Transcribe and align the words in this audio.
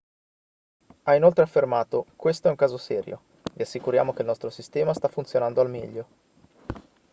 ha 1.05 1.13
inoltre 1.15 1.43
affermato 1.43 2.07
questo 2.15 2.47
è 2.47 2.49
un 2.49 2.55
caso 2.57 2.77
serio 2.79 3.21
vi 3.53 3.61
assicuriamo 3.61 4.13
che 4.13 4.21
il 4.21 4.27
nostro 4.29 4.49
sistema 4.49 4.95
sta 4.95 5.07
funzionando 5.09 5.61
al 5.61 5.69
meglio 5.69 6.07